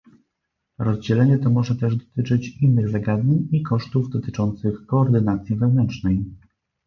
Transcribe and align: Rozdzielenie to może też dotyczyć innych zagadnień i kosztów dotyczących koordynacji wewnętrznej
Rozdzielenie 0.79 1.37
to 1.39 1.49
może 1.49 1.75
też 1.75 1.95
dotyczyć 1.95 2.57
innych 2.61 2.89
zagadnień 2.89 3.47
i 3.51 3.63
kosztów 3.63 4.09
dotyczących 4.09 4.85
koordynacji 4.85 5.55
wewnętrznej 5.55 6.25